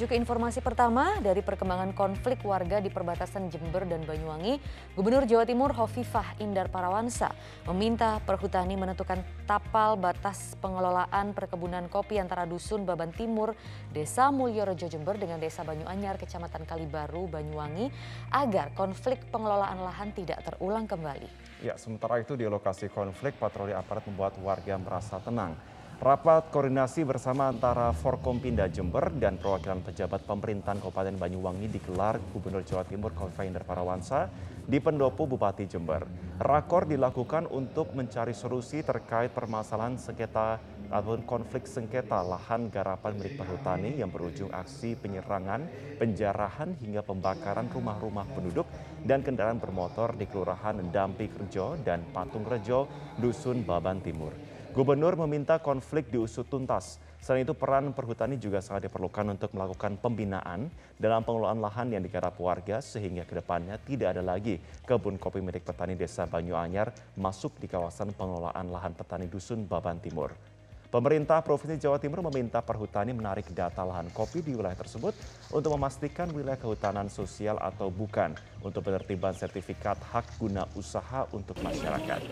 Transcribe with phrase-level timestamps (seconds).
[0.00, 4.56] Menuju ke informasi pertama, dari perkembangan konflik warga di perbatasan Jember dan Banyuwangi,
[4.96, 7.28] Gubernur Jawa Timur Hovifah Indar Parawansa
[7.68, 13.52] meminta perhutani menentukan tapal batas pengelolaan perkebunan kopi antara Dusun Baban Timur,
[13.92, 17.92] Desa Mulyorejo Jember dengan Desa Banyuanyar, Kecamatan Kalibaru, Banyuwangi,
[18.32, 21.28] agar konflik pengelolaan lahan tidak terulang kembali.
[21.60, 25.52] Ya, sementara itu di lokasi konflik, patroli aparat membuat warga merasa tenang.
[26.00, 32.88] Rapat koordinasi bersama antara Forkompinda Jember dan perwakilan pejabat pemerintahan Kabupaten Banyuwangi digelar Gubernur Jawa
[32.88, 34.32] Timur Konfender Parawansa
[34.64, 36.08] di Pendopo Bupati Jember.
[36.40, 40.56] Rakor dilakukan untuk mencari solusi terkait permasalahan sengketa
[40.88, 45.68] ataupun konflik sengketa lahan garapan milik perhutani yang berujung aksi penyerangan,
[46.00, 48.64] penjarahan hingga pembakaran rumah-rumah penduduk
[49.04, 52.88] dan kendaraan bermotor di Kelurahan Dampi Kerjo dan Patung Rejo,
[53.20, 54.49] Dusun Baban Timur.
[54.70, 57.02] Gubernur meminta konflik diusut tuntas.
[57.18, 62.38] Selain itu peran perhutani juga sangat diperlukan untuk melakukan pembinaan dalam pengelolaan lahan yang digarap
[62.38, 67.66] warga sehingga ke depannya tidak ada lagi kebun kopi milik petani desa Banyuanyar masuk di
[67.66, 70.38] kawasan pengelolaan lahan petani dusun Baban Timur.
[70.86, 75.18] Pemerintah Provinsi Jawa Timur meminta perhutani menarik data lahan kopi di wilayah tersebut
[75.50, 82.22] untuk memastikan wilayah kehutanan sosial atau bukan untuk penertiban sertifikat hak guna usaha untuk masyarakat.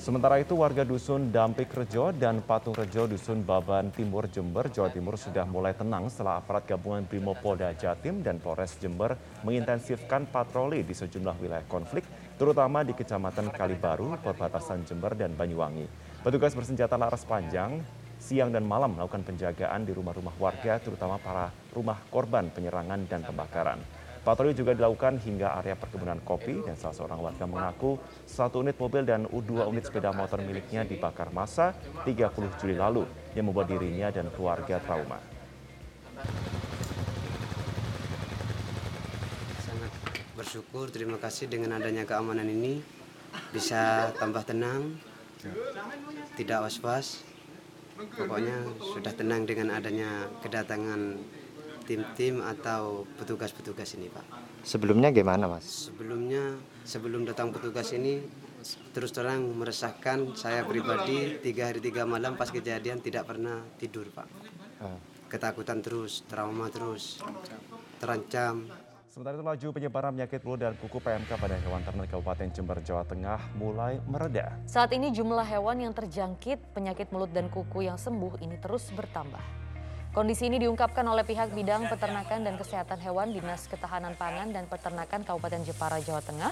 [0.00, 5.20] Sementara itu warga dusun Dampik Rejo dan Patung Rejo dusun Baban Timur Jember, Jawa Timur
[5.20, 9.12] sudah mulai tenang setelah aparat gabungan Brimopolda Jatim dan Polres Jember
[9.44, 12.08] mengintensifkan patroli di sejumlah wilayah konflik,
[12.40, 15.84] terutama di Kecamatan Kalibaru, perbatasan Jember dan Banyuwangi.
[16.24, 17.84] Petugas bersenjata laras panjang
[18.16, 23.99] siang dan malam melakukan penjagaan di rumah-rumah warga, terutama para rumah korban penyerangan dan pembakaran.
[24.20, 27.96] Patroli juga dilakukan hingga area perkebunan kopi dan salah seorang warga mengaku
[28.28, 31.72] satu unit mobil dan dua unit sepeda motor miliknya dibakar masa
[32.04, 35.16] 30 Juli lalu yang membuat dirinya dan keluarga trauma.
[39.64, 39.92] Sangat
[40.36, 42.84] bersyukur, terima kasih dengan adanya keamanan ini
[43.56, 45.00] bisa tambah tenang,
[46.36, 47.24] tidak was-was.
[47.96, 51.16] Pokoknya sudah tenang dengan adanya kedatangan
[51.84, 54.26] tim-tim atau petugas-petugas ini Pak.
[54.64, 55.88] Sebelumnya gimana Mas?
[55.88, 58.20] Sebelumnya sebelum datang petugas ini
[58.92, 64.28] terus terang meresahkan saya pribadi tiga hari tiga malam pas kejadian tidak pernah tidur Pak.
[64.84, 64.98] Ah.
[65.30, 67.22] Ketakutan terus, trauma terus,
[68.02, 68.66] terancam.
[69.10, 73.02] Sementara itu laju penyebaran penyakit mulut dan kuku PMK pada hewan ternak Kabupaten Jember, Jawa
[73.02, 74.54] Tengah mulai mereda.
[74.70, 79.69] Saat ini jumlah hewan yang terjangkit penyakit mulut dan kuku yang sembuh ini terus bertambah.
[80.10, 85.22] Kondisi ini diungkapkan oleh pihak bidang peternakan dan kesehatan hewan Dinas Ketahanan Pangan dan Peternakan
[85.22, 86.50] Kabupaten Jepara, Jawa Tengah.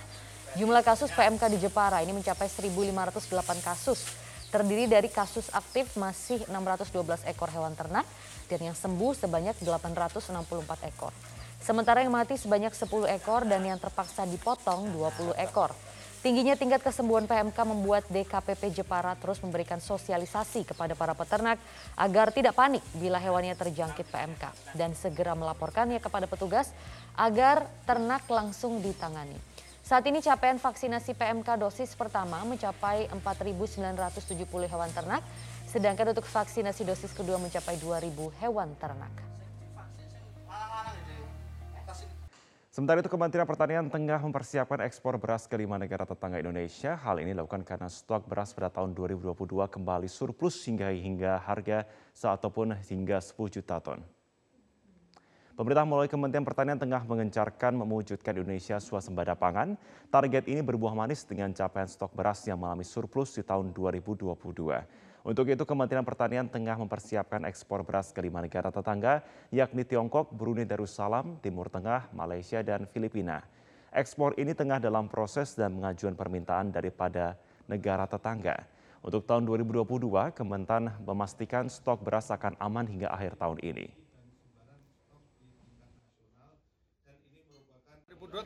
[0.55, 3.19] Jumlah kasus PMK di Jepara ini mencapai 1.508
[3.59, 4.15] kasus.
[4.55, 8.07] Terdiri dari kasus aktif masih 612 ekor hewan ternak
[8.47, 11.11] dan yang sembuh sebanyak 864 ekor.
[11.59, 15.75] Sementara yang mati sebanyak 10 ekor dan yang terpaksa dipotong 20 ekor.
[16.19, 21.63] Tingginya tingkat kesembuhan PMK membuat DKPP Jepara terus memberikan sosialisasi kepada para peternak
[21.95, 26.75] agar tidak panik bila hewannya terjangkit PMK dan segera melaporkannya kepada petugas
[27.15, 29.39] agar ternak langsung ditangani.
[29.87, 35.23] Saat ini capaian vaksinasi PMK dosis pertama mencapai 4.970 hewan ternak,
[35.71, 39.38] sedangkan untuk vaksinasi dosis kedua mencapai 2.000 hewan ternak.
[42.79, 46.95] Sementara itu Kementerian Pertanian tengah mempersiapkan ekspor beras ke lima negara tetangga Indonesia.
[46.95, 49.35] Hal ini dilakukan karena stok beras pada tahun 2022
[49.67, 51.83] kembali surplus hingga hingga harga
[52.15, 53.99] ataupun hingga 10 juta ton.
[55.59, 59.75] Pemerintah melalui Kementerian Pertanian tengah mengencarkan mewujudkan Indonesia swasembada pangan.
[60.15, 64.39] Target ini berbuah manis dengan capaian stok beras yang mengalami surplus di tahun 2022.
[65.29, 69.21] Untuk itu Kementerian Pertanian tengah mempersiapkan ekspor beras ke lima negara tetangga
[69.53, 73.45] yakni Tiongkok, Brunei Darussalam, Timur Tengah, Malaysia, dan Filipina.
[73.93, 77.37] Ekspor ini tengah dalam proses dan mengajukan permintaan daripada
[77.69, 78.57] negara tetangga.
[79.05, 84.09] Untuk tahun 2022, Kementan memastikan stok beras akan aman hingga akhir tahun ini.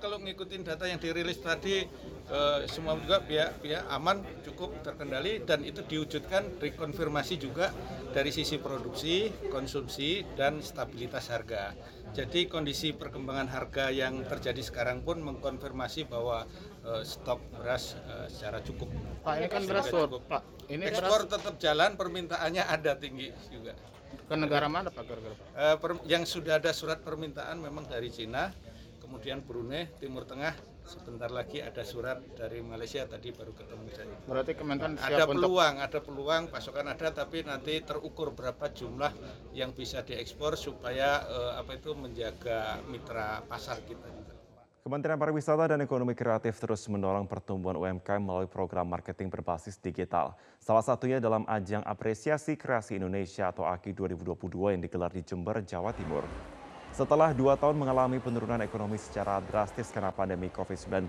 [0.02, 1.86] kalau ngikutin data yang dirilis tadi
[2.32, 7.69] eh, semua juga pihak pihak aman cukup terkendali dan itu diwujudkan rekonfirmasi juga
[8.17, 11.76] dari sisi produksi, konsumsi dan stabilitas harga.
[12.12, 16.49] Jadi kondisi perkembangan harga yang terjadi sekarang pun mengkonfirmasi bahwa
[16.88, 18.88] eh, stok beras eh, secara cukup.
[19.23, 20.25] Pak ini kan beras cukup.
[20.25, 20.43] Pak
[20.73, 21.32] ini ekspor beras...
[21.37, 23.76] tetap jalan, permintaannya ada tinggi juga.
[24.25, 25.05] Ke negara mana Pak?
[25.81, 28.49] Per, yang sudah ada surat permintaan memang dari Cina
[29.12, 30.56] kemudian Brunei, Timur Tengah,
[30.87, 34.17] sebentar lagi ada surat dari Malaysia tadi baru ketemu saya.
[34.26, 39.12] Berarti Kementan siap Ada untuk peluang, ada peluang pasokan ada tapi nanti terukur berapa jumlah
[39.55, 44.32] yang bisa diekspor supaya eh, apa itu menjaga mitra pasar kita juga.
[44.82, 50.34] Kementerian Pariwisata dan Ekonomi Kreatif terus mendorong pertumbuhan UMKM melalui program marketing berbasis digital.
[50.58, 55.94] Salah satunya dalam ajang apresiasi kreasi Indonesia atau AKI 2022 yang digelar di Jember, Jawa
[55.94, 56.26] Timur.
[56.92, 61.08] Setelah dua tahun mengalami penurunan ekonomi secara drastis karena pandemi COVID-19,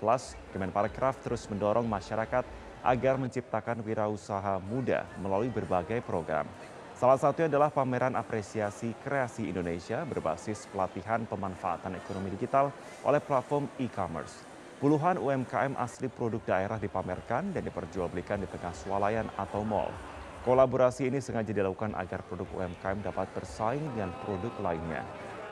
[0.56, 2.48] Kemenparekraf terus mendorong masyarakat
[2.88, 6.48] agar menciptakan wirausaha muda melalui berbagai program.
[6.96, 12.72] Salah satunya adalah pameran apresiasi kreasi Indonesia berbasis pelatihan pemanfaatan ekonomi digital
[13.04, 14.48] oleh platform e-commerce.
[14.80, 19.92] Puluhan UMKM asli produk daerah dipamerkan dan diperjualbelikan di tengah swalayan atau mall.
[20.48, 25.04] Kolaborasi ini sengaja dilakukan agar produk UMKM dapat bersaing dengan produk lainnya.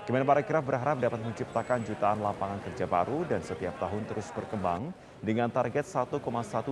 [0.01, 4.89] Kemenparekraf berharap dapat menciptakan jutaan lapangan kerja baru dan setiap tahun terus berkembang
[5.21, 6.17] dengan target 1,1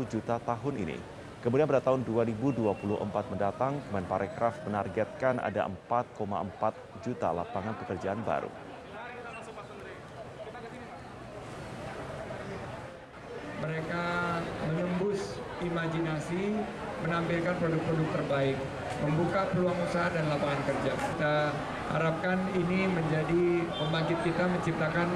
[0.10, 0.98] juta tahun ini.
[1.46, 2.74] Kemudian pada tahun 2024
[3.30, 8.50] mendatang, Kemenparekraf menargetkan ada 4,4 juta lapangan pekerjaan baru.
[13.60, 14.40] mereka
[14.72, 16.58] menembus imajinasi,
[17.04, 18.58] menampilkan produk-produk terbaik,
[19.04, 20.92] membuka peluang usaha dan lapangan kerja.
[20.96, 21.34] Kita
[21.90, 25.08] harapkan ini menjadi pembangkit kita menciptakan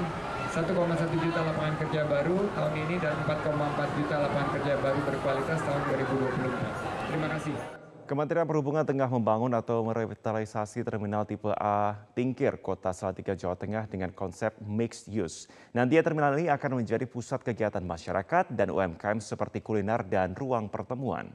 [0.54, 0.70] 1,1
[1.18, 7.10] juta lapangan kerja baru tahun ini dan 4,4 juta lapangan kerja baru berkualitas tahun 2024.
[7.10, 7.56] Terima kasih.
[8.04, 14.12] Kementerian Perhubungan tengah membangun atau merevitalisasi terminal tipe A Tingkir, Kota Salatiga, Jawa Tengah dengan
[14.12, 15.48] konsep mixed use.
[15.72, 21.32] Nantinya terminal ini akan menjadi pusat kegiatan masyarakat dan UMKM seperti kuliner dan ruang pertemuan.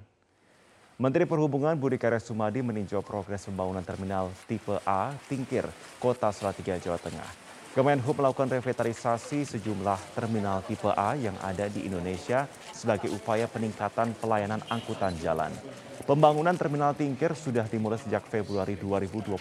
[1.00, 5.64] Menteri Perhubungan Budi Karya Sumadi meninjau progres pembangunan terminal tipe A Tingkir,
[5.96, 7.24] Kota Salatiga, Jawa Tengah.
[7.72, 14.60] Kemenhub melakukan revitalisasi sejumlah terminal tipe A yang ada di Indonesia sebagai upaya peningkatan pelayanan
[14.68, 15.56] angkutan jalan.
[16.04, 19.40] Pembangunan terminal Tingkir sudah dimulai sejak Februari 2022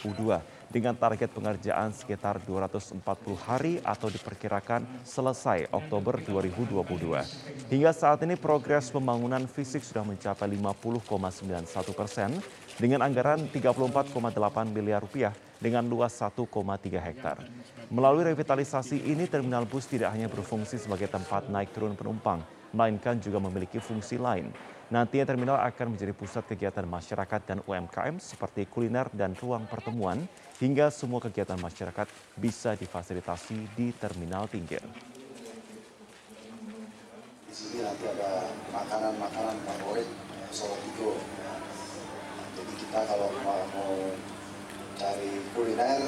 [0.69, 3.00] dengan target pengerjaan sekitar 240
[3.49, 7.73] hari atau diperkirakan selesai Oktober 2022.
[7.73, 12.31] Hingga saat ini progres pembangunan fisik sudah mencapai 50,91 persen
[12.76, 14.15] dengan anggaran 34,8
[14.70, 16.38] miliar rupiah dengan luas 1,3
[17.03, 17.43] hektar.
[17.91, 23.43] Melalui revitalisasi ini, terminal bus tidak hanya berfungsi sebagai tempat naik turun penumpang, melainkan juga
[23.43, 24.55] memiliki fungsi lain.
[24.88, 30.25] Nantinya terminal akan menjadi pusat kegiatan masyarakat dan UMKM seperti kuliner dan ruang pertemuan,
[30.64, 32.08] hingga semua kegiatan masyarakat
[32.40, 34.81] bisa difasilitasi di terminal Tingkir.
[37.44, 40.08] Di sini nanti ada makanan-makanan favorit
[40.49, 41.20] Solo Tigo.
[42.56, 43.93] Jadi kita kalau mau
[44.96, 46.00] cari kuliner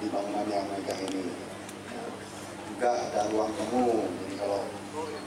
[0.00, 1.36] di bangunan yang megah ini.
[2.72, 4.08] Juga ada ruang temu.
[4.08, 4.64] Jadi kalau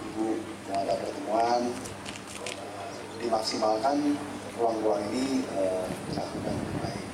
[0.09, 1.61] ibu mau ada pertemuan,
[3.25, 4.13] dimaksimalkan
[4.56, 7.06] ruang-ruang ini eh, dilakukan baik.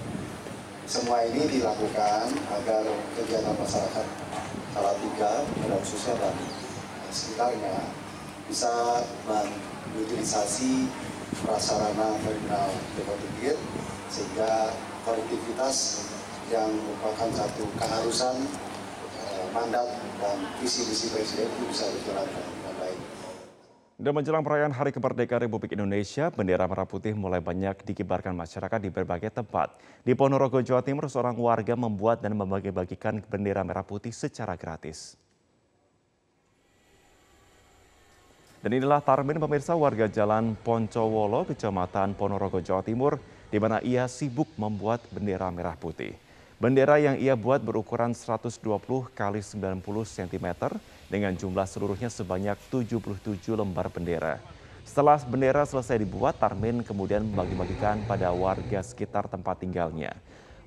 [0.85, 2.27] Semua ini dilakukan
[2.61, 2.83] agar
[3.15, 4.07] kegiatan masyarakat
[4.71, 6.35] Salatiga, pada khususnya dan
[7.11, 7.75] sekitarnya
[8.47, 10.87] bisa mengutilisasi
[11.43, 13.59] prasarana terminal Depot Tingkir
[14.07, 14.71] sehingga
[15.03, 16.07] konektivitas
[16.51, 18.35] yang merupakan satu keharusan
[19.19, 19.87] eh, mandat
[20.19, 22.60] dan visi-visi presiden itu bisa baik.
[24.01, 28.89] Dan menjelang perayaan Hari Kemerdekaan Republik Indonesia, bendera merah putih mulai banyak dikibarkan masyarakat di
[28.89, 29.77] berbagai tempat.
[30.01, 35.13] Di Ponorogo, Jawa Timur, seorang warga membuat dan membagi-bagikan bendera merah putih secara gratis.
[38.65, 43.21] Dan inilah Tarmin pemirsa warga Jalan Poncowolo, Kecamatan Ponorogo, Jawa Timur,
[43.53, 46.17] di mana ia sibuk membuat bendera merah putih.
[46.57, 48.65] Bendera yang ia buat berukuran 120
[49.13, 49.77] kali 90
[50.09, 50.47] cm
[51.11, 53.19] dengan jumlah seluruhnya sebanyak 77
[53.51, 54.39] lembar bendera.
[54.87, 60.15] Setelah bendera selesai dibuat, Tarmin kemudian membagi-bagikan pada warga sekitar tempat tinggalnya.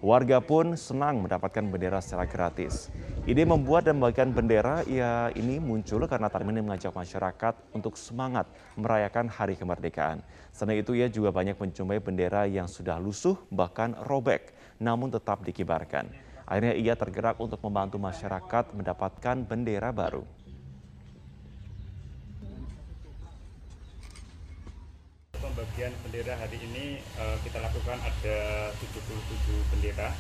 [0.05, 2.93] Warga pun senang mendapatkan bendera secara gratis.
[3.25, 8.45] Ide membuat dan membagikan bendera ia ini muncul karena Tarmin mengajak masyarakat untuk semangat
[8.77, 10.21] merayakan Hari Kemerdekaan.
[10.53, 16.24] Selain itu ia juga banyak menjumpai bendera yang sudah lusuh bahkan robek namun tetap dikibarkan.
[16.45, 20.21] Akhirnya ia tergerak untuk membantu masyarakat mendapatkan bendera baru.
[25.41, 28.39] Pembagian bendera hari ini uh, kita lakukan ada
[28.77, 30.13] 77 bendera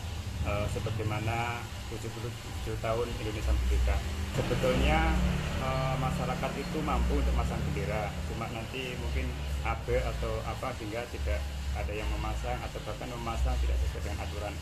[0.48, 1.60] uh, sebagaimana
[1.92, 3.96] 77 tahun Indonesia Merdeka.
[4.40, 5.12] Sebetulnya
[5.60, 9.28] uh, masyarakat itu mampu untuk masang bendera, cuma nanti mungkin
[9.68, 11.40] AB atau apa sehingga tidak
[11.74, 14.54] ada yang memasang atau bahkan memasang tidak sesuai dengan aturan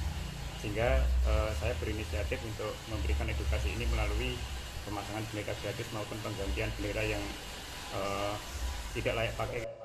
[0.62, 4.38] sehingga uh, saya berinisiatif untuk memberikan edukasi ini melalui
[4.86, 7.22] pemasangan bendera gratis maupun penggantian bendera yang
[7.94, 8.34] eh,
[8.98, 9.81] tidak layak pakai.